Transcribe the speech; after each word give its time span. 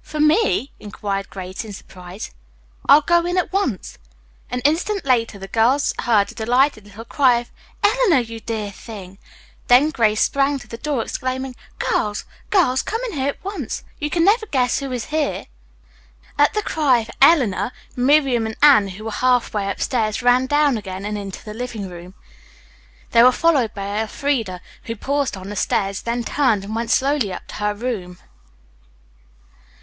"For 0.00 0.20
me?" 0.20 0.72
inquired 0.78 1.28
Grace 1.28 1.64
in 1.64 1.72
surprise. 1.72 2.30
"I'll 2.88 3.00
go 3.02 3.26
in 3.26 3.36
at 3.36 3.52
once." 3.52 3.98
An 4.48 4.60
instant 4.60 5.04
later 5.04 5.38
the 5.38 5.48
girls 5.48 5.92
heard 5.98 6.30
a 6.30 6.34
delighted 6.36 6.84
little 6.86 7.04
cry 7.04 7.40
of 7.40 7.50
"Eleanor, 7.82 8.20
you 8.20 8.38
dear 8.38 8.70
thing!" 8.70 9.18
Then 9.66 9.90
Grace 9.90 10.22
sprang 10.22 10.58
to 10.60 10.68
the 10.68 10.78
door, 10.78 11.02
exclaiming: 11.02 11.56
"Girls, 11.80 12.24
girls! 12.48 12.80
come 12.80 13.00
in 13.06 13.14
here 13.14 13.28
at 13.28 13.44
once. 13.44 13.82
You 13.98 14.08
can 14.08 14.24
never 14.24 14.46
guess 14.46 14.78
who 14.78 14.92
is 14.92 15.06
here!" 15.06 15.46
At 16.38 16.54
the 16.54 16.62
cry 16.62 17.00
of 17.00 17.10
"Eleanor," 17.20 17.72
Miriam 17.96 18.46
and 18.46 18.56
Anne, 18.62 18.88
who 18.90 19.04
were 19.04 19.10
half 19.10 19.52
way 19.52 19.68
upstairs, 19.68 20.22
ran 20.22 20.46
down 20.46 20.78
again 20.78 21.04
and 21.04 21.18
into 21.18 21.44
the 21.44 21.52
living 21.54 21.90
room. 21.90 22.14
They 23.10 23.22
were 23.24 23.32
followed 23.32 23.74
by 23.74 24.00
Elfreda, 24.00 24.62
who 24.84 24.96
paused 24.96 25.36
on 25.36 25.50
the 25.50 25.56
stairs, 25.56 26.02
then 26.02 26.22
turned 26.24 26.64
and 26.64 26.74
went 26.74 26.90
slowly 26.92 27.32
up 27.32 27.48
to 27.48 27.54
her 27.56 27.74
room. 27.74 28.18